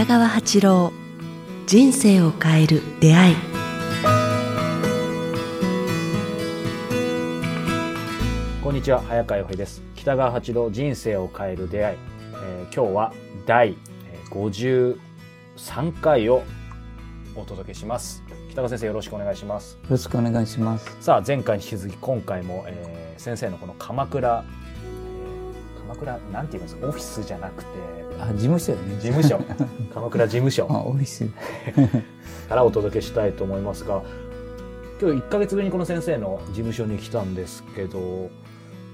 [0.00, 0.92] 北川八郎
[1.66, 3.36] 人生を変える出会い。
[8.64, 9.82] こんにちは早川洋平です。
[9.94, 11.98] 北川八郎人生を変える出会い、
[12.32, 13.12] えー今日は
[13.44, 13.76] 第
[14.06, 14.96] えー
[15.68, 16.44] 53回を
[17.36, 18.24] お届けします。
[18.48, 19.74] 北川先生よろしくお願いします。
[19.74, 20.96] よろしくお願いします。
[21.02, 24.59] さあ前回に引き続き今回も、えー先生のこの鎌倉、えー
[25.90, 26.86] 鎌倉なんて言いますか？
[26.88, 27.68] オフィスじゃなくて
[28.20, 28.94] あ、事務所よね。
[29.00, 29.40] 事務所
[29.94, 31.26] 鎌倉事務所あ、オフィス。
[32.48, 34.02] からお届けしたいと思いますが
[35.00, 38.28] 今日1ヶ月ぶりにこの先生の事務所に来たんですけど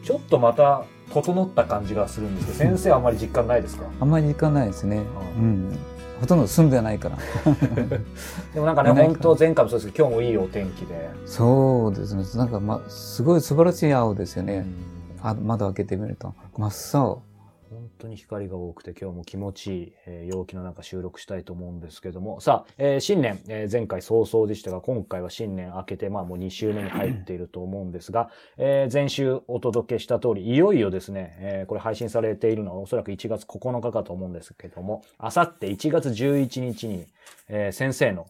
[0.04, 3.84] ちょっとまた整った感じがするんですけど先生はあんまり実感ないですか？
[4.00, 5.02] あんまり時間ないですね。
[5.38, 5.76] ううん。
[6.20, 7.16] ほとんど住んでないから。
[8.54, 12.24] でもなんかね本当前回もそうですけど今日もいいお天気で、そうですね。
[12.36, 14.58] なんか、ま、すごい素晴らしい青ですよね。
[14.58, 14.60] う
[14.92, 14.95] ん
[15.30, 16.34] あ窓開けてみると。
[16.56, 17.22] 真っ青。
[17.68, 22.40] 本当に光が多くて今日も気持ちいい、えー陽気の中収録したいと思うんですけども。
[22.40, 37.06] さあ、えー新年、えー前回早々でしたが今回は新年明けてまあもう2週目に入っていると思うんですが、 えー前週お届けした通りいよいよですね、えーこれ配信されているのはおそらく1月9日かと思うんですけどもあさって1月11日に、
[37.48, 38.28] えー先生の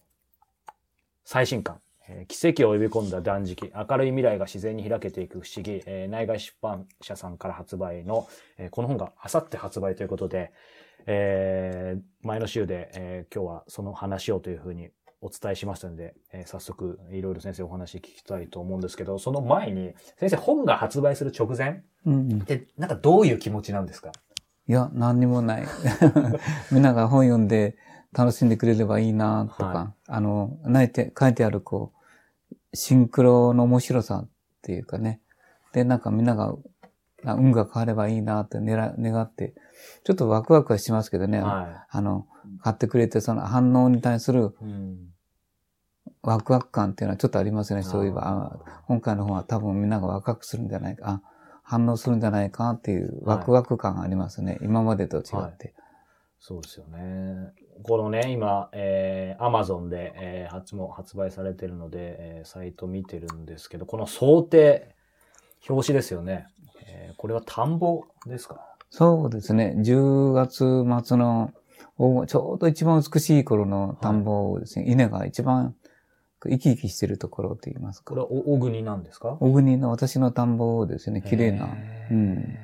[1.27, 1.78] 最新刊。
[2.09, 8.27] えー奇跡を呼び込んだ断食、明るい未来が自然に開けていく不思議、えー内外出版社さんから発売の、
[8.59, 10.53] えーこの本があさって発売ということで、
[11.07, 14.91] えー前の週で、えー今日はその話をというふうに
[15.23, 21.83] お伝えしましたので、えー早速いろいろ先生お話聞きたいと思うんですけど、その前に、先生本が発売する直前。
[22.43, 24.12] って、なんかどういう気持ちなんですか？
[24.69, 25.65] いや、何にもない。
[26.71, 27.77] みんなが本読んで
[28.12, 31.95] 楽しんでくれればいいなとか、はあの、泣いて、書いてあるこう、
[32.77, 34.28] シンクロの面白さっ
[34.62, 35.20] ていうかね。
[35.72, 36.55] で、なんかみんなが、
[37.24, 39.55] あ運が変わればいいなって願願って、
[40.05, 41.41] ちょっとワクワクはしますけどね。
[41.41, 42.26] はあの、
[42.62, 44.54] 買ってくれてその反応に対する。
[46.22, 47.82] ワクワク感っていうのはちょっとありますね。
[47.82, 51.22] そういえば、今回の本は多分みんながワクワクするんじゃないか、あ
[51.62, 54.59] 反応するんじゃないかっていうはいワクワク感がありますね。
[54.62, 55.75] 今までと違って。
[56.38, 57.53] そうですよね。
[57.82, 64.94] このね、今、えー、Amazon で、えー発も発売されてるので、えーサイト見てるんですけど、この想定、
[65.69, 66.47] 表紙ですよね。
[66.86, 68.60] えーこれは田んぼですか？
[68.91, 69.75] そうですね。
[69.78, 71.53] 10月末の、
[71.98, 75.75] おちょうど一番美しい頃の田んぼをですね、稲が一番
[76.44, 78.20] 生き生きしてるところと言いますかこれ。
[78.20, 79.36] はお小国なんですか？
[79.41, 81.69] 小国の私の田んぼをですね、綺麗な。
[82.10, 82.56] うん。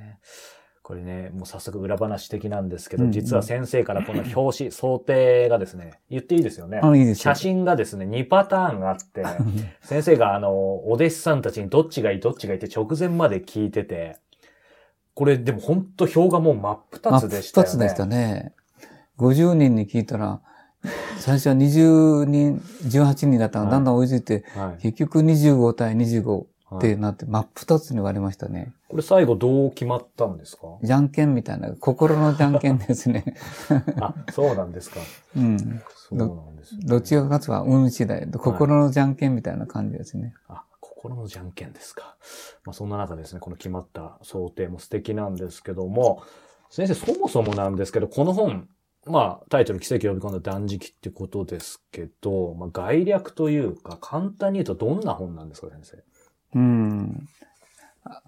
[0.82, 6.80] これね、もう早速裏話的なんですけど、うんうん実は先生からこの表紙、想定がですね、 言っていいですよね。
[6.82, 7.40] あ、いいですよ写。
[7.42, 9.24] 真がですね、2パターンあって、
[9.82, 14.16] 先生があの、お弟子さんたちにどっちがいいどっちがいいって直前まで聞いてて、
[15.14, 17.70] これでも本当表がもう真っ二つでしたよね。
[17.70, 18.54] 真っ二つでしたね。
[19.18, 20.40] 50人に聞いたら、
[21.18, 24.82] 最初は20人、18人だったのがだんだん追いついて、はい。
[24.82, 28.72] 結局25対25っはいてなって、真っ二つに割れましたね。
[28.88, 30.78] これ最後どう決まったんですか？
[30.82, 33.24] じゃんけんみたいな、心のじゃんけんですね。
[34.00, 35.00] あ、そうなんですか。
[35.36, 35.58] うん。
[35.58, 36.82] そうなんです、ね。
[36.84, 38.26] どっちが勝つは運次第。
[38.30, 40.34] 心のじゃんけんみたいな感じですね。
[40.48, 42.16] あ、心のじゃんけんですか。
[42.64, 46.22] まあそんな中ですね、この決まった想定も素敵なんですけども、
[46.70, 48.68] 先生、そもそもなんですけど、この本、
[49.06, 56.02] まあ、タイトル奇跡を呼び込んだ断食ってことですけど、まあ、概略というか、簡単に言うとどんな本なんですか、先生？
[56.54, 57.28] うん。
[58.04, 58.22] あ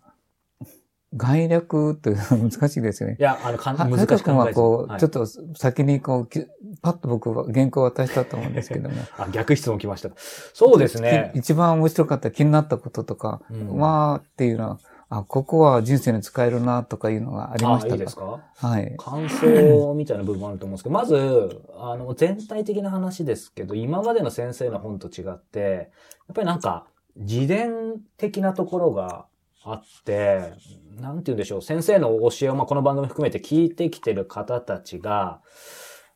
[1.16, 3.22] 概略って難しいですよねい。
[3.22, 5.26] や、あの、かんは難しく考えずはこう、はいちょっと
[5.56, 6.44] 先にこう、き
[6.82, 8.96] パッと僕は原稿を渡したと思うんですけども。
[9.16, 10.16] あ、逆質問来ましたか。
[10.18, 11.38] そうですねき。
[11.38, 14.78] 一番面白かった気になったこととか、うんわーっていうのは、
[15.10, 18.40] あ、ここは人生に使えるなとかいうのがありましたあいいですか？
[18.56, 18.94] はい。
[18.98, 25.92] 感想みたいな部分もあると思うんですけど、まず、あの、全体的な話ですけど、今までの先生の本と違って、
[26.26, 26.86] やっぱりなんか、
[27.16, 29.26] 自伝的なところが
[29.62, 30.52] あって、
[31.00, 35.40] なんて言うんでしょう、先生の教えを、まあ、この番組含めて聞いてきてる方たちが、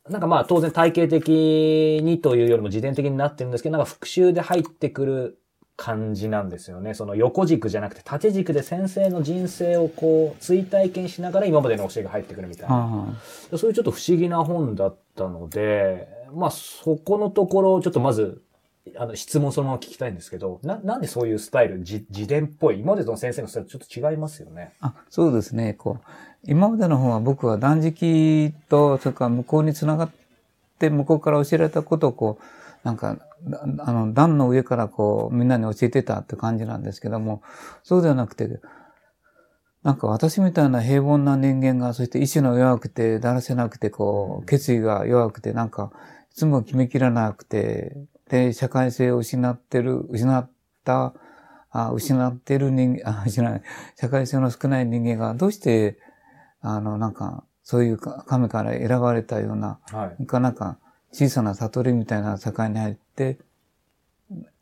[0.09, 5.39] なんかまあ当然体系的にというよりも自伝的になってるんですけど、なんか復習で入ってくる
[5.75, 6.93] 感じなんですよね。
[6.93, 13.15] その横軸じゃなくて縦軸で先生の人生をこう追体験しながら今までの教えが入ってくるみたいな。
[13.53, 18.41] あそういうちょっと不思議な本だったので、まあそこのところをちょっとまず、
[18.97, 24.73] あの質問そのまま聞きたいんですけど、な、なんでそういうスタイル、自自伝っぽい、今までの先生のスタイルとちょっと違いますよね。
[24.81, 25.73] あ、そうですね。
[25.73, 26.03] こう、
[26.45, 30.09] 今までの本は僕は断食と、それから向こうにつながっ
[30.79, 32.43] て、向こうから教えられたことをこう、
[32.83, 37.41] なんか、だあの、段の上からこう、みんなに教えてたって感じなんですけども、
[37.83, 38.59] そうではなくて、
[39.83, 45.91] なんか私みたいな平凡な人間が、そして意志の弱くて、だらせなくて、こう、決意が弱くて、なんか、
[46.31, 47.95] いつも決めきらなくて、
[48.29, 50.49] で、社会性を失ってる、失っ
[50.83, 51.13] た、
[51.71, 53.61] あ失ってる人間、あ、失ない、
[53.95, 55.97] 社会性の少ない人間が、どうして、
[56.61, 60.41] あの、なんか、そういう神から選ばれたような、はい。
[60.41, 60.77] なんか、
[61.11, 63.39] 小さな悟りみたいな世界に入って、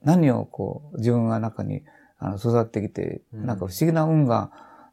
[0.04, 1.84] 何をこう、自分が中に
[2.20, 4.52] あの育ってきて、うんなんか不思議な運が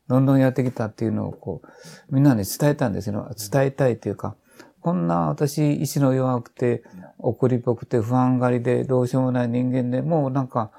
[0.09, 3.31] どんどんやってきたっていうのをこう、みんなに伝えたんですよ。
[3.51, 4.35] 伝えたいというか、
[4.81, 6.83] こんな私、意志の弱くて、
[7.29, 10.71] 怒りっぽくて、不安がりで、どうしようもない人間でもうなんか、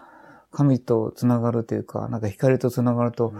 [0.51, 3.33] 神と繋がるというか、なんか光と繋がると、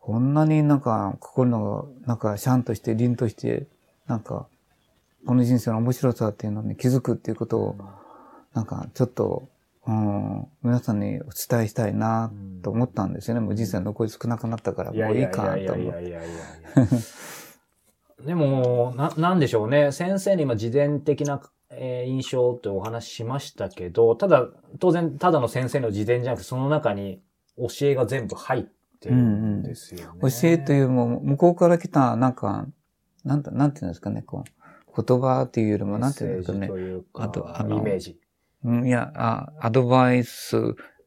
[0.00, 3.66] こんなになんか心のなんかシャンとして凛として、
[4.06, 4.46] なんか
[5.26, 7.76] この人生の面白さっていうのに気づくっていうことを、
[8.54, 9.48] なんかちょっと、
[9.86, 12.32] うん、皆さんにお伝えしたいな
[12.62, 13.40] と思ったんですよね。
[13.40, 15.58] もう人生残り少なくなったから、もういいかと思う。
[15.58, 16.20] やいやいやいやいや。
[18.26, 19.90] でも、な、なんでしょうね。
[19.90, 21.40] 先生に今、自伝的な、
[21.74, 24.48] えー印象ってお話ししましたけど、ただ、
[24.78, 27.20] 当然、ただの先生の自伝じゃなくて、その中に
[27.56, 28.62] 教えが全部入っ
[29.00, 30.20] てるんですよね。
[30.20, 32.66] 教えというも、向こうから来た、なんか、
[33.24, 34.44] なんだ、なんていうんですかね、こ
[34.96, 36.68] う、言葉っていうよりも、なんていうんですかね
[37.12, 38.18] かあとあのイメージ。
[38.64, 40.56] うん、いや、あ、アドバイス、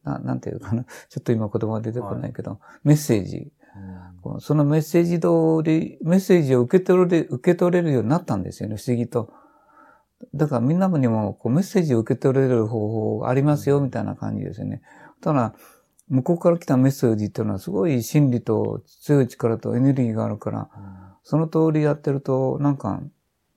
[0.02, 0.84] ななんていうかな。
[1.08, 3.52] ちょっと今言葉が出てこないけど、メッセージ。
[4.40, 9.32] そのメッセージ通り、メッセージを受け取れる、受け取れるようになったんですよね、不思議と。
[10.34, 14.82] だからみんなにもこうメッセージを受け取れる方法がありますよ、みたいな感じですよね。
[15.20, 15.54] ただ、
[16.08, 20.68] 向こうから来たメッセージっていうのはすごい心理と強い力とエネルギーがあるから、
[21.24, 23.00] その通りやってると、なんか、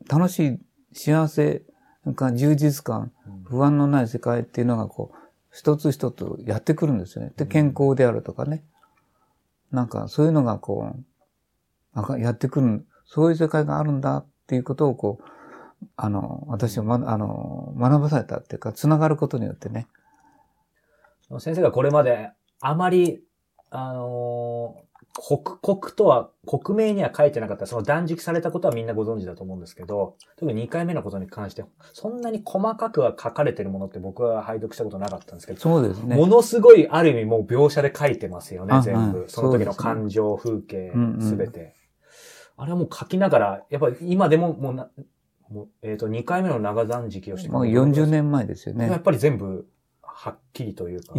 [0.09, 0.59] 楽しい、
[0.91, 1.61] 幸せ、
[2.03, 3.11] なんか充実感、
[3.43, 5.17] 不安のない世界っていうのがこう、
[5.51, 7.31] 一つ一つやってくるんですよね。
[7.37, 8.63] で、健康であるとかね。
[9.71, 10.95] なんか、そういうのがこ
[11.95, 15.23] う、やってくる、そういう世界があるんだっていうことをこう、
[15.95, 19.87] あの、私はま、あの、学ばされたっていうか、つながることによってね。
[21.39, 23.21] 先生がこれまであまり、
[23.69, 36.15] あのー刻々とは、克明には書いてなかった、その断食されたことはみんなご存知だと思うんですけど、特に2回目のことに関して、そんなに細かくは書かれてるものって僕は拝読したことなかったんですけど、そうですね。
[36.15, 39.19] ものすごいある意味もう描写で書いてますよねあ、全部。
[39.19, 41.75] はいその時の感情、風景うんうん、すべて。
[42.55, 44.89] あれはもう書きながら、やっぱり今でももうな、
[45.51, 48.89] もうえっ、と、2回目の長断食をしてもう40年前ですよね。
[48.89, 49.67] やっぱり全部、
[50.01, 51.15] はっきりというか、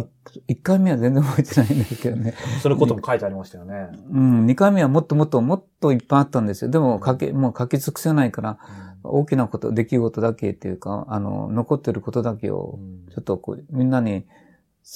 [0.47, 2.35] 1回目は全然覚えてないんですけどね。
[2.61, 3.89] そのことも書いてありましたよね。
[4.09, 6.71] うん、2回目はもっともっともっといっぱいあったんですよ。
[6.71, 8.59] でも書き、もう書き尽くせないから、
[9.03, 12.79] 大きなこと、出来事だけっていうか、あの、残ってることだけを、
[13.09, 14.25] ちょっとこう、みんなに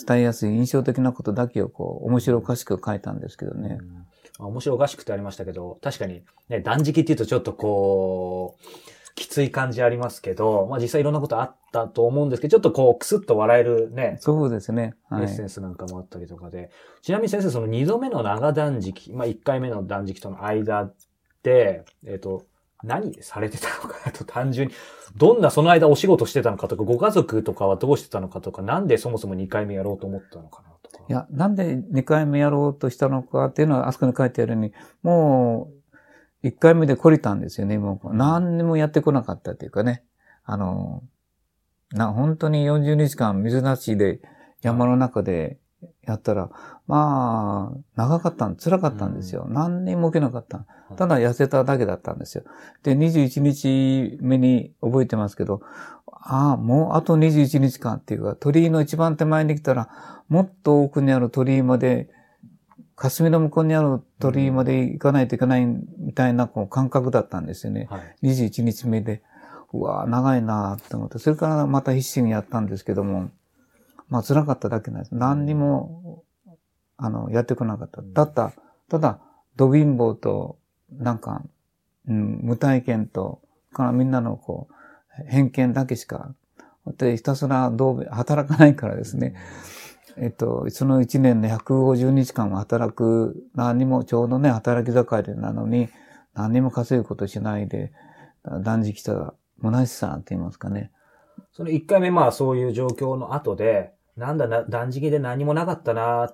[0.08, 3.80] 伝えやすい印象的なことだけをこう、面白おかしく書いたんですけどね。
[3.82, 4.06] うん
[4.40, 14.94] あ面白おかしくてありましたけど、確かに、ね、断食っていうとちょっとこう、きつい感じありますけど、まあ実際いろんなことあったと思うんですけど、ちょっとこう、くすっと笑えるね、そうですね。
[15.10, 15.28] はいエッ。
[15.30, 16.70] センスなんかもあったりとかで。
[17.02, 20.94] ちなみに先生、その二度目の長断食、まあ一回目の断食との間っ
[21.42, 22.46] て、えっ、と、
[22.84, 24.74] 何されてたのかなと単純に、
[25.16, 31.04] どんなその間お仕事してたのかとか、ご家族とかはどうしてたのかとか、なんでそもそも2回目やろうと思ったのかなとか。
[31.08, 35.76] いや、なんで2回目やろうとしたのかっていうのは、あそこに書いてあるように、もう、
[36.46, 37.78] 1回目で懲りたんですよね。
[37.78, 40.04] もう、何にもやってこなかったっていうかね。
[40.44, 41.04] あの、
[41.92, 44.22] な、本当に40日間水なしで
[44.62, 45.58] 山の中で
[46.04, 46.52] やったら、
[46.88, 49.48] まあ、長かったん、辛かったんですよ。
[49.50, 50.66] 何にも起きなかった。
[50.98, 52.44] ただ痩せただけだったんですよ。
[52.84, 55.62] で、21日目に覚えてますけど、
[56.08, 59.90] ああ、もうあと21日間っていうか、鳥居の一番手前に来たら、
[60.28, 62.10] もっと奥にある鳥居まで、
[62.96, 67.88] 霞の向こうにある鳥居まで行かないといけないみたいなこう感覚だったんですよね。
[67.90, 68.16] はい。
[68.24, 69.22] 21日目で。
[69.74, 73.30] うわ長いなって思って、それからまた必死にやったんですけども、
[74.08, 75.16] まあ辛かっただけなんです。
[75.16, 76.24] 何にも、
[76.98, 78.02] あの、やってこなかった。
[78.02, 78.54] ただ、
[78.90, 79.20] ただ、
[79.58, 80.58] ド貧乏と、
[80.92, 81.44] なんか、
[82.08, 83.42] うん、無体験と、
[83.74, 86.34] からみんなのこう、偏見だけしか、
[86.98, 89.36] でひたすらどう働かないからですね。
[90.18, 95.90] えっと、その1年で150日間も働く、何にもちょうどね、働き盛りなのに、
[96.34, 97.92] 何にも稼ぐことしないで、
[98.62, 100.92] 断食した虚しさって言いますかね。
[101.52, 106.34] その1回目まあそういう状況の後で、なんだな、断食で何もなかったな、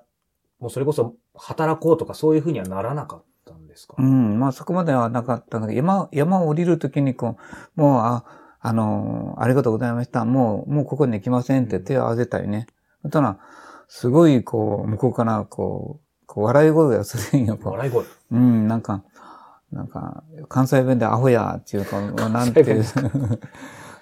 [0.60, 7.36] もうそれこそ働こうとかそういうふうにはならなかったんですか、うん、まあそこまではなかったんだけど、山、山を降りるときにこ
[7.76, 8.24] う、もう、あ、
[8.64, 10.24] あのありがとうございました。
[10.24, 12.68] もう、もうここに行きませんって手を合わせたりね。
[13.10, 13.38] ただ、
[13.94, 18.04] すごいこう、向こうからここう笑い声がするんよ、こ笑い声。
[18.04, 18.06] う。
[18.30, 19.02] うん、なんか、
[19.70, 22.64] なんか、関西弁でアホやっていうか、なんて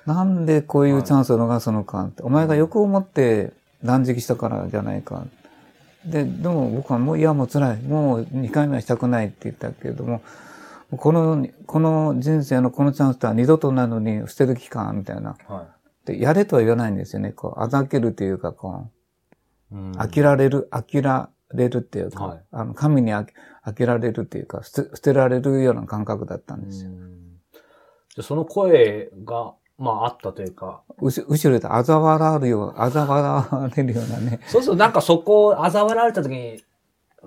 [0.07, 5.25] なんでこういうチャンスを逃すのかって、お前が欲を持って断食したからじゃないか。
[6.05, 7.83] で、でも僕はもう、いやもう辛い。
[7.83, 10.23] もう2回目はしたくないって言ったけれども、
[10.93, 15.37] この、この人生のこのチャンスとは二度とないのに捨てる期間みたいな。
[15.49, 15.67] は
[16.05, 17.33] で、やれとは言わないんですよね。
[17.33, 19.00] こう、あざけるというか、こう、
[19.73, 23.33] 飽きられる、飽きられるっていうか、はいあの、神に飽き
[23.65, 26.91] 飽きられるっていうか、捨て捨てられるような感覚だったんですよ。
[26.91, 27.17] うん
[28.13, 34.41] じゃあその声が、まああったというか、うし後ろで嘲笑われるよう、嘲笑われるようなね。
[34.49, 36.61] そうするとなんかそこを嘲笑われた時に、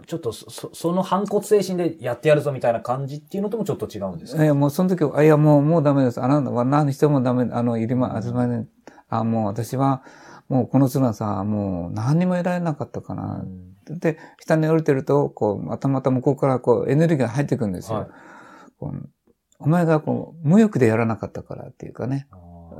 [0.08, 4.44] ちょっとそそその反骨精神でやってやるぞみたいな感じっていうのともちょっと違うんですか？
[4.44, 6.22] いや、もうその時は、あいや、もう、もうダメです。
[6.22, 8.68] あなたは何してもダメ、あの、いりま、集まり、
[9.08, 10.04] あ、もう私は、
[10.50, 13.44] もうこの綱さ、もう何にも得られなかったかな。
[13.88, 18.00] で、下に降りてると、こう、またまた向こうからこう、エネルギーが入ってくるんですよ。
[18.00, 18.08] はい
[19.60, 22.28] お前がこう、無欲でやらなかったからっていうかね。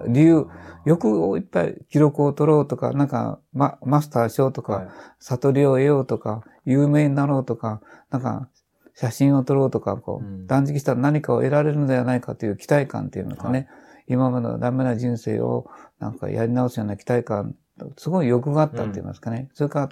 [0.08, 0.48] 理由、
[0.86, 4.88] 欲をいっぱい記録を取ろうとか、なんか、ま、マスターしようとか、はい
[5.20, 8.50] 悟りを得ようとか、有名になろうとか、なんか、
[8.96, 13.68] 写真を撮ろうとか、こう、うん断食したら何かを得られるのではないかという期待感っていうのかね、はい
[14.08, 15.70] 今までのダメな人生を
[16.00, 17.56] なんかやり直すような期待感、
[17.98, 19.50] すごい欲があったって言いますかね。
[19.54, 19.90] それから、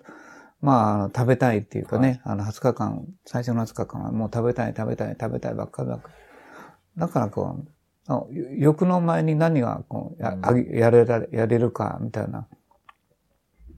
[0.61, 6.13] まああの、食べたいっていうかね、あの、20日間、最初の20日間はもう食べたい、食べたい、食べたいばっかりばっかり。
[6.99, 7.67] だからこう、
[8.07, 8.25] あ
[8.57, 12.47] 欲の前に何がこうや,あげ、やれられ、やれるか、みたいな。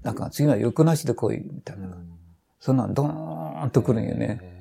[0.01, 1.97] なんか次は欲なしで来い、みたいな。
[2.59, 4.52] そんなんドーンと来るんよね。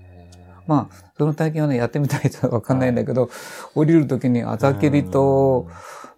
[0.66, 3.30] まあ、その体験はね、やってみたいとはわかんないんだけど、
[3.74, 5.68] 降りるときにあざけりと、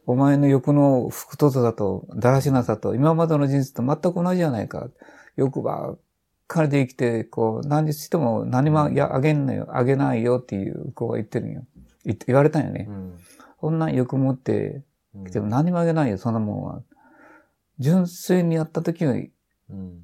[0.07, 4.89] お前の欲の太さだと、だらしなさと、今までの人生と全く同じじゃないか。
[5.37, 5.99] 欲ばっ
[6.47, 11.65] かりで生きて、こう、何しても何もやあげんのよ、あげないよっていう子が言ってるんよ。
[12.05, 12.87] 言って言われたんよね。
[12.89, 13.19] うん
[13.65, 14.83] こんなん欲持って
[15.15, 16.83] うんきても何もあげないよ、そんなもんは。
[17.79, 19.17] 純粋にやったときは、う
[19.75, 20.03] ん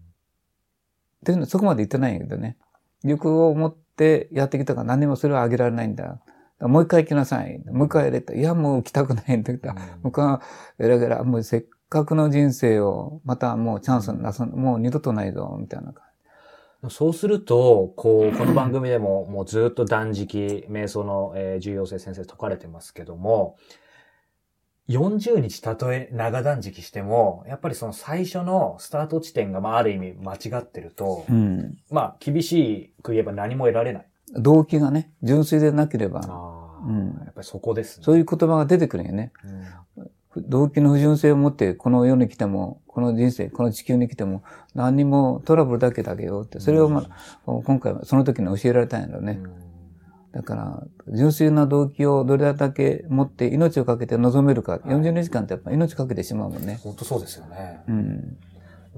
[1.23, 2.57] でそこまで言ってないんやけどね。
[3.05, 3.90] 欲を持って
[4.33, 6.19] やってきたから何もそれはあげられないんだ。
[6.61, 7.63] もう一回来なさい。
[7.71, 8.35] もう一回やれた。
[8.35, 10.43] いや、もう来たくないんだけど、僕は、
[10.79, 16.05] ゲラゲラ、もうせっかくの人生を、またもうチャンスなさ、もう二度とないぞ、みたいな感
[16.89, 23.57] そうすると、こう、この番組でももうずっと断食、瞑想の、えー重要性先生説かれてますけども、
[24.91, 31.35] 40日たとえ長断食しても、やっぱりその最初のスタート地点が、まあ、ある意味間違ってると、じ。
[31.35, 31.79] うん。
[31.91, 34.07] まあ、厳しく言えば何も得られない。
[34.35, 36.21] 動機がね、純粋でなければ、
[36.85, 38.05] うんやっぱりそこですね。
[38.05, 39.33] そういう言葉が出てくるんよね。
[39.97, 44.45] うん動機の不純性を持って、この世に来ても、この人生、この地球に来ても、
[44.75, 49.41] 何にもトラブルだけだけよって、それを、まあ、今回はその時に教えられたんやろね。
[50.33, 54.77] だから、純粋な動機をどれだけ持って命をかけて臨めるか。
[54.85, 56.79] 40日間ってやっぱ命かけてしまうもんね。
[56.83, 57.81] 本当そうですよね。
[57.89, 58.37] うん。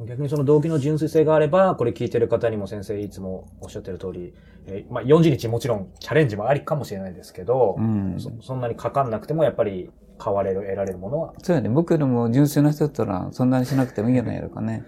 [0.06, 4.34] 逆にその動機の純粋性があれば、これ聞いてる方にも先生いつもおっしゃってる通り、
[4.66, 8.16] えーまあ40日もちろんチャレンジもありかもしれないですけど、うん。
[8.18, 9.90] そそんなにかかんなくてもやっぱり
[10.22, 11.68] 変われる、得られるものは、そうやね。
[11.68, 14.84] 僕よりも純粋な人だったら、そんなにしなくてもいいんじゃないのかね。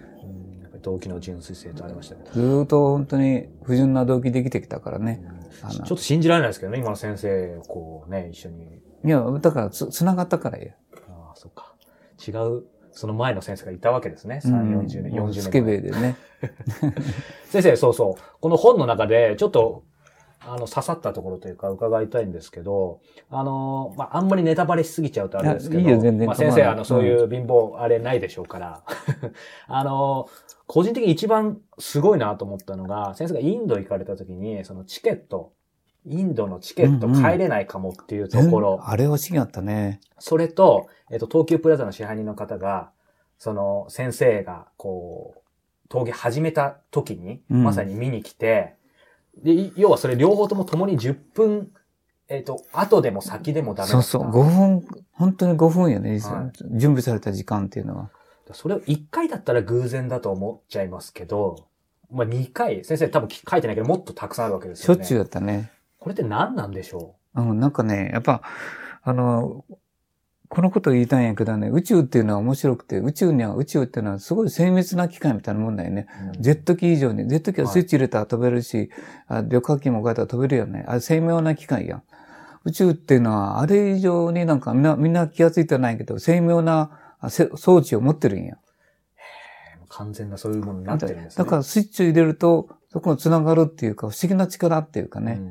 [0.85, 2.15] 動機の純粋性とありました。
[2.31, 5.23] ずーっと本当に不純な動機で生きてきたからね。
[5.63, 8.81] あのちょっと信じられないですけどね、今の先生をこうね、一緒に。
[9.03, 10.73] いや、だからつ、つながったからよ。
[11.09, 11.73] ああ、そっか。
[12.25, 14.41] 違う、その前の先生がいたわけですね。
[14.43, 15.33] 3、40年、40年前。
[15.33, 16.17] スケベでね。
[17.49, 18.21] 先生、そうそう。
[18.39, 19.83] この本の中で、ちょっと、
[20.47, 28.83] あの、刺さったところというか、伺いたいんですけど、あの、まあ、あんまりネタバレしすぎちゃうとあれですけど、いやいいよ全然まあ、先生、あの、そういう貧乏、あれないでしょうから、
[29.67, 30.27] あの、
[30.67, 35.53] 個人的に一番すごいなと思ったのが、先生がインド行かれた時に、そのチケット、
[36.05, 37.23] インドのチケットうんうん。
[37.23, 40.01] 帰れないかもっていうところ、あれは不思議だったね。
[40.19, 42.91] それと、えっと、東急プラザの支配人の方が、
[43.37, 45.41] その先生が、こう、
[45.89, 47.63] 陶芸始めた時に、うん。
[47.63, 48.74] まさに見に来て、
[49.43, 51.71] で、い要はそれ両方とも共に10分、
[52.27, 54.07] えっと、後でも先でもダメだった。
[54.07, 54.31] そうそう。
[54.31, 56.19] 5分、本当に5分よね。
[56.19, 58.09] は準備された時間っていうのは。
[58.53, 61.67] それを1回だったら偶然だと思っちゃいますけど、
[62.11, 64.99] まあ2回、先生多分書いてないけどもっとたくさんあるわけですよね。
[64.99, 65.71] しょっちゅうだったね。
[65.99, 68.41] これって何なんでしょうん、なんかね、やっぱ、
[69.01, 69.65] あの、
[70.49, 76.07] このことを言いたいんやけどね、宇宙っていうのは面白くて、宇宙には、宇宙っていうのはすごい精密な機械みたいなもんだよね。
[76.37, 78.89] う、ジェット機以上に、ジェット機はスイッチ入れたら飛べるし、
[79.27, 80.85] あ旅客機も変えたら飛べるよね。
[80.87, 82.03] あれ精妙な機械やん。
[82.65, 86.91] 宇宙っていうのは、あれ以上になんかみんな、みんな気がついてないけど、精妙な
[87.29, 88.57] 装置を持ってるんや。
[89.89, 91.43] 完全なそういうものになってるんですね。
[91.43, 95.41] だからスイッチを入れると、そこに繋がるっていうか、不思議な力っていうかね、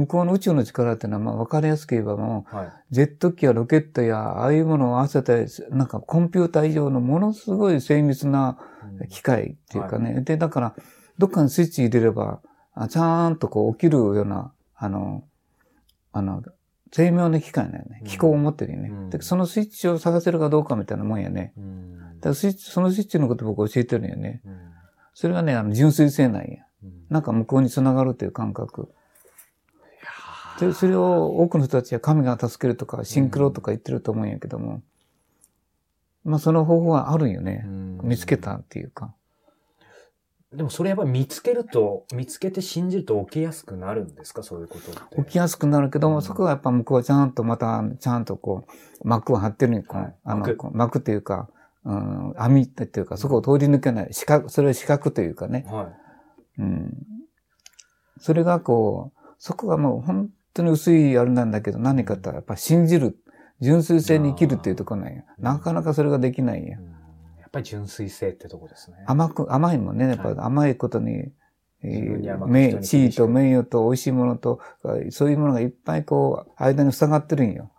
[0.00, 2.72] 向こうの宇宙の力っていうのは、まあ、わかりやすく言えばもう、はい。
[2.90, 8.58] ジェット機やロケットや、ああいうものを合わせて、なんかコンピューター以上のものすごい精密な
[9.10, 10.22] 機械っていうかね。
[10.22, 10.74] で、だから、
[11.18, 12.40] どっかにスイッチ入れれば、
[12.74, 15.24] あちゃんとこう起きるような、あの、
[16.12, 16.42] あの、
[16.92, 18.08] 精妙な機械だよねうん。
[18.08, 18.88] 機構を持ってるよね。
[18.88, 21.52] うんで、そのスイッチを探せるかどうかみたいなもんやね。
[21.56, 24.40] うんだからスイッチ、そのスイッチのこと僕教えてるんよね。
[24.44, 24.56] うん
[25.12, 26.64] それがね、あの、純粋性なんや。
[26.82, 28.88] うんなんか向こうに繋がるという感覚。
[30.60, 34.82] で、それを多くの人たちは神が助けるとか、シンクロとか言ってると思うんやけども、
[36.24, 37.64] まあその方法はあるんよね。
[38.02, 39.14] 見つけたっていうか。
[40.52, 44.42] でもそれやっぱり見つけると、見つけて信じると起きやすくなるんですか？
[44.42, 45.22] そういうことって。
[45.22, 48.66] 起きやすくなるけども、うんそこはやっぱ向こうはちゃんとまた、ちゃんとこ
[49.02, 51.48] う、幕を張ってるんこうはいあの、幕こう幕っていうか、
[51.84, 55.64] うん、網っていうか、そこを通り抜けない、四角、それは四角というかね。
[55.68, 55.92] は
[56.58, 57.06] うん。
[58.18, 63.18] それがこう、そこがもう本当に薄いあれなんだけど、何かとやっぱ信じる、
[63.60, 65.22] 純粋性に生きるっていうところなんや。
[65.38, 66.80] うんなかなかそれができないんやい。。
[67.40, 68.96] やっぱり純粋性ってとこですね。
[69.06, 70.06] 甘く、甘いもんね。
[70.06, 71.32] やっぱはい甘いことに、
[71.82, 74.60] え自分に甘ー、名地位と名誉と美味しいものと、
[75.10, 77.70] そういうものがいっぱいこう、間に塞がってるんよ。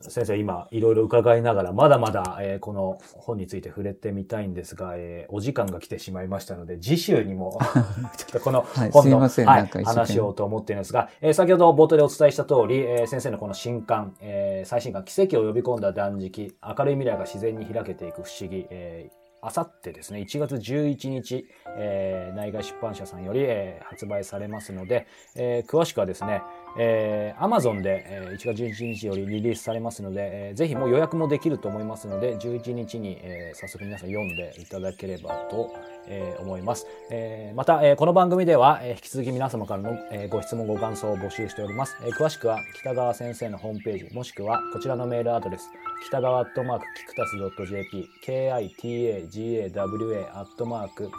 [0.00, 7.58] 先生、今、いろいろ伺いながら、まだまだ、えーこの本について触れてみたいんですが、えーお時間が来てしまいましたので、次週にも、
[8.16, 26.42] ちょっとこのはい本の、すいはい話をと思っているんですが、えー先ほど冒頭でお伝えした通り、えー先生のこの新刊、えー最新刊、奇跡を呼び込んだ断食、明るい未来が自然に開けていく不思議、えーあさってですね、1月11日、えー内外出版社さんより、えー発売されますので、えー詳しくはですね、
[26.76, 35.70] えー、Amazon で、えー1月11日よりリリースされますので、えーぜひもう予約もできると思いますので、11日に、えー早速皆さん読んでいただければと、
[36.06, 36.86] えー思います。
[37.10, 41.96] えーまた、えーこの番組では、えー引き続き皆様からの、えーご質問、ご感想を募集しております。
[42.04, 45.70] えー詳しくは北川先生のホームページ、もしくはこちらのメールアドレス、
[46.06, 51.10] 北川アットマークキクタス .jp、kitagawa アットマーク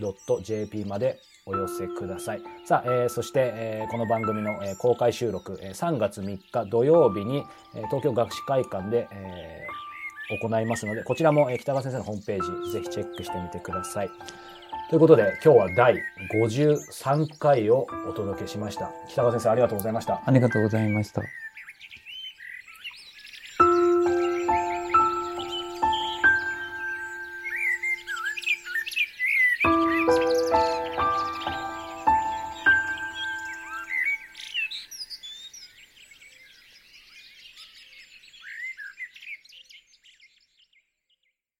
[0.00, 2.42] kiqtas.jp までお寄せください。
[2.64, 9.70] さあ、えーそして、えーこの番組の、えー公開収録、えー3月3日土曜日に、えー東京学士会館で、えー
[10.48, 14.10] 行いますので、こちらも、えー北川先生のホームページ、ぜひチェックしてみてください。
[14.88, 15.94] ということで、今日は第
[16.32, 18.90] 53回をお届けしました。
[19.08, 20.20] 北川先生、ありがとうございました。
[20.24, 21.22] ありがとうございました。